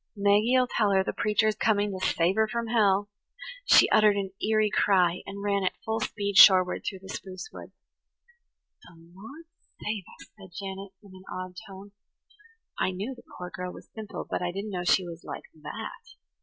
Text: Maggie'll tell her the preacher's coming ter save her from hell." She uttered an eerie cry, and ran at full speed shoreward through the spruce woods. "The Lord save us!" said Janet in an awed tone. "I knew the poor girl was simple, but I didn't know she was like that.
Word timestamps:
Maggie'll 0.15 0.65
tell 0.65 0.89
her 0.89 1.03
the 1.03 1.13
preacher's 1.13 1.53
coming 1.53 1.91
ter 1.91 2.03
save 2.03 2.33
her 2.33 2.47
from 2.47 2.69
hell." 2.69 3.07
She 3.65 3.87
uttered 3.91 4.15
an 4.17 4.31
eerie 4.41 4.71
cry, 4.71 5.21
and 5.27 5.43
ran 5.43 5.63
at 5.63 5.77
full 5.85 5.99
speed 5.99 6.37
shoreward 6.37 6.83
through 6.83 7.01
the 7.03 7.07
spruce 7.09 7.47
woods. 7.53 7.75
"The 8.81 8.95
Lord 8.97 9.45
save 9.79 10.03
us!" 10.19 10.27
said 10.39 10.57
Janet 10.57 10.93
in 11.03 11.13
an 11.13 11.25
awed 11.31 11.55
tone. 11.67 11.91
"I 12.79 12.89
knew 12.89 13.13
the 13.13 13.21
poor 13.37 13.51
girl 13.51 13.71
was 13.73 13.89
simple, 13.93 14.25
but 14.27 14.41
I 14.41 14.51
didn't 14.51 14.71
know 14.71 14.83
she 14.83 15.05
was 15.05 15.23
like 15.23 15.43
that. 15.61 16.15